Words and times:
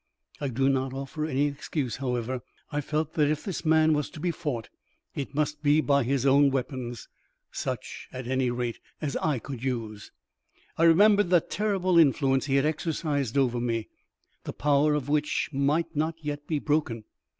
I 0.39 0.47
do 0.47 0.67
not 0.67 0.93
offer 0.93 1.27
any 1.27 1.45
excuse, 1.45 1.97
however. 1.97 2.41
I 2.71 2.81
felt 2.81 3.13
that 3.13 3.27
if 3.29 3.43
this 3.45 3.63
man 3.63 3.93
was 3.93 4.09
to 4.09 4.19
be 4.19 4.31
fought, 4.31 4.67
it 5.13 5.35
must 5.35 5.61
be 5.61 5.79
by 5.79 6.01
his 6.01 6.25
own 6.25 6.49
weapons; 6.49 7.07
such, 7.51 8.07
at 8.11 8.25
any 8.25 8.49
rate, 8.49 8.79
as 8.99 9.15
I 9.17 9.37
could 9.37 9.63
use. 9.63 10.11
I 10.75 10.85
remembered 10.85 11.29
the 11.29 11.39
terrible 11.39 11.99
influence 11.99 12.47
he 12.47 12.55
had 12.55 12.65
exercised 12.65 13.37
over 13.37 13.59
me, 13.59 13.89
the 14.43 14.53
power 14.53 14.95
of 14.95 15.07
which 15.07 15.49
might 15.53 15.95
not 15.95 16.15
yet 16.23 16.47
be 16.47 16.57
broken. 16.57 17.03